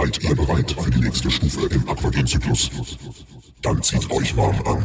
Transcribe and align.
Seid 0.00 0.24
ihr 0.24 0.34
bereit 0.34 0.74
für 0.80 0.90
die 0.90 1.00
nächste 1.00 1.30
Stufe 1.30 1.66
im 1.66 1.86
Aquagen-Zyklus? 1.86 2.70
Dann 3.60 3.82
zieht 3.82 4.10
euch 4.10 4.34
warm 4.34 4.56
an. 4.64 4.82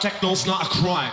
techno's 0.00 0.46
not 0.46 0.64
a 0.64 0.68
crime. 0.68 1.10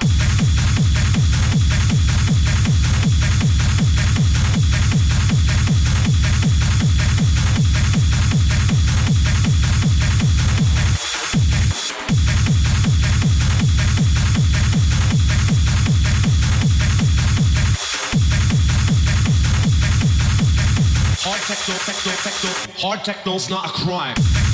Hard 21.24 21.42
techno, 21.42 21.74
techno, 21.76 22.12
techno. 22.22 22.50
Hard 22.78 23.00
techno's 23.00 23.50
not 23.50 23.66
a 23.66 23.70
crime. 23.70 24.45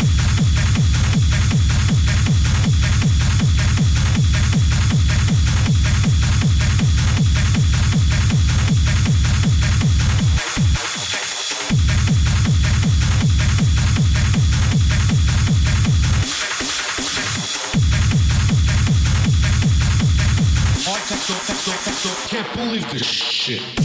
this 22.89 23.05
shit. 23.05 23.80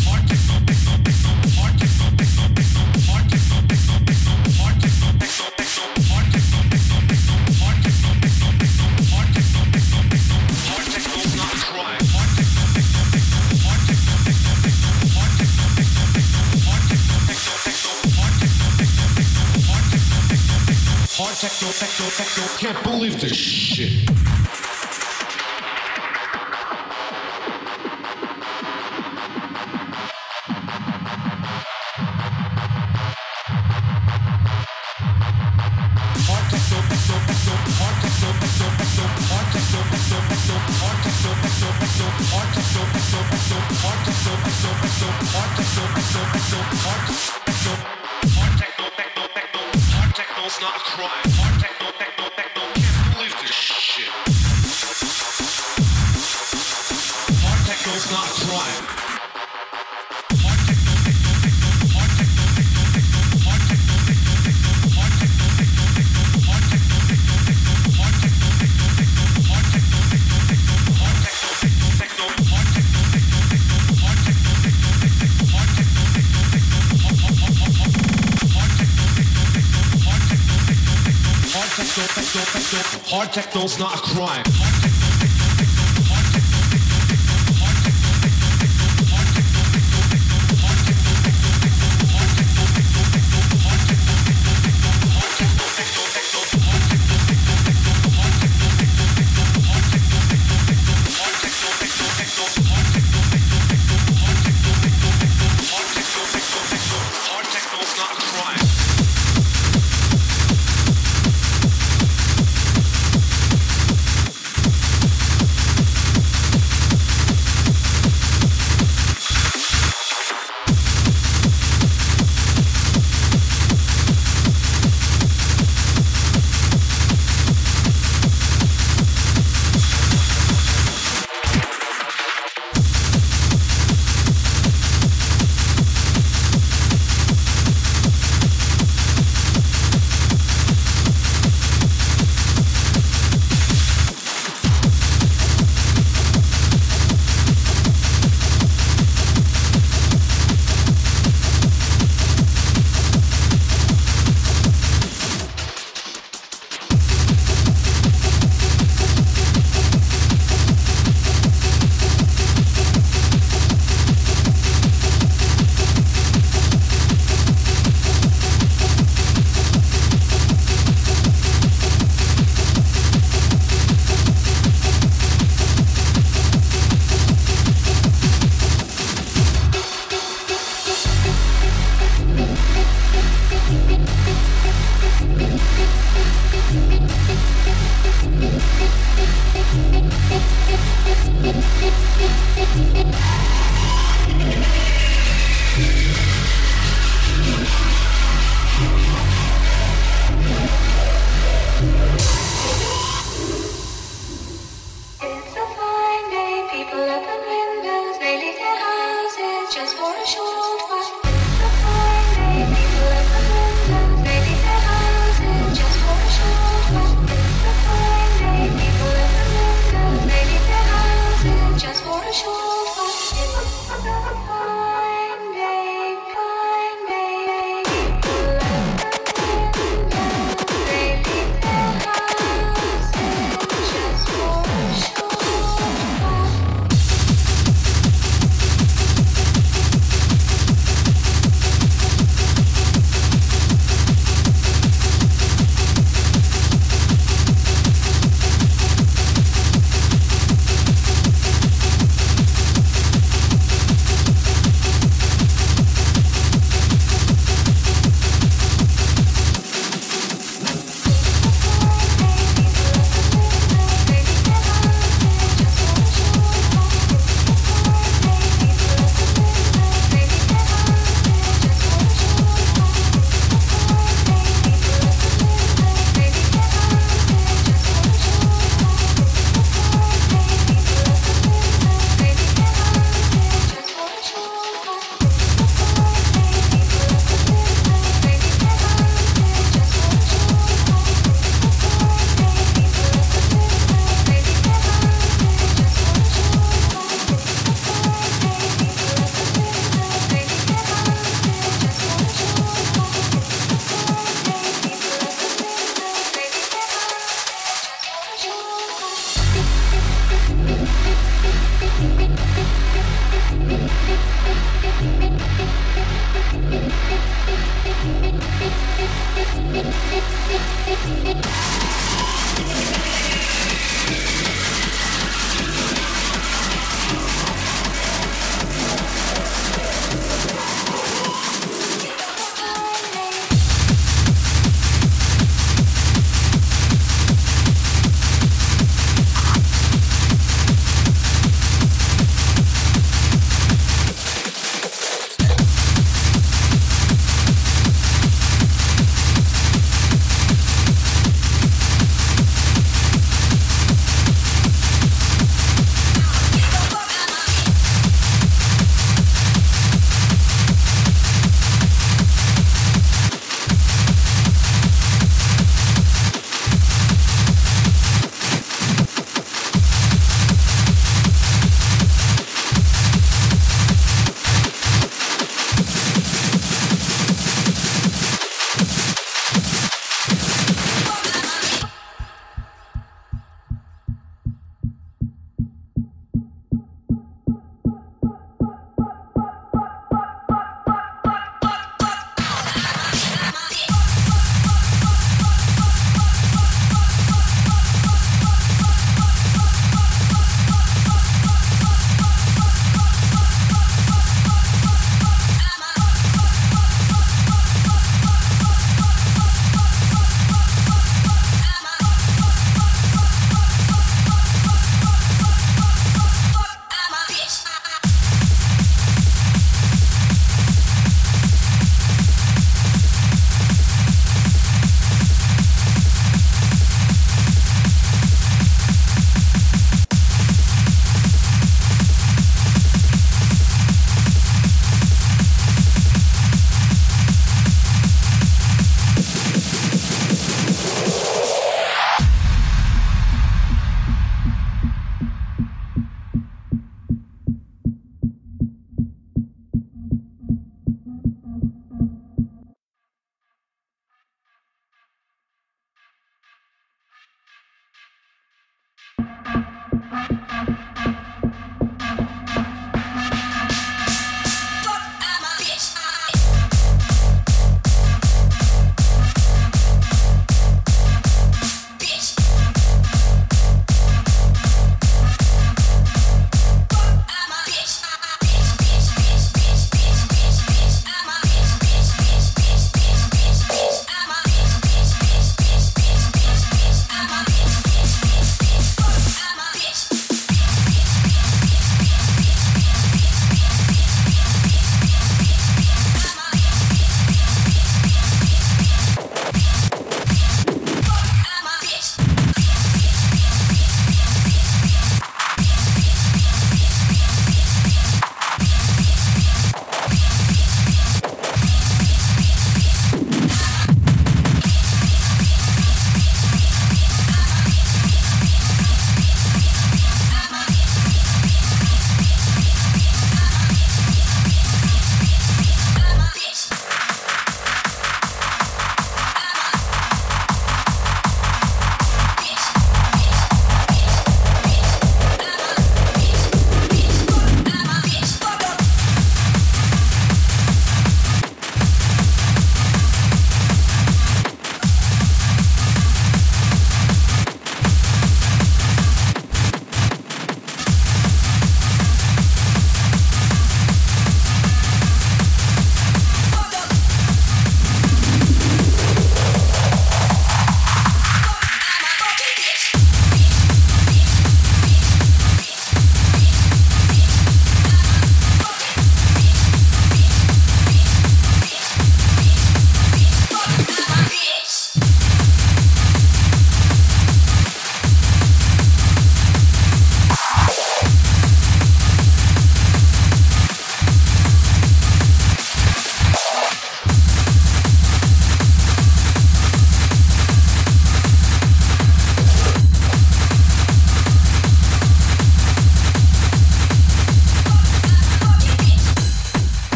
Techno's 83.28 83.78
not 83.78 83.94
a 83.94 83.98
crime. 83.98 84.65